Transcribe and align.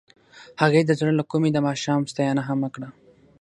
هغې 0.61 0.81
د 0.85 0.91
زړه 0.99 1.11
له 1.19 1.23
کومې 1.31 1.49
د 1.53 1.57
ماښام 1.67 2.01
ستاینه 2.11 2.43
هم 2.47 2.59
وکړه. 2.65 2.89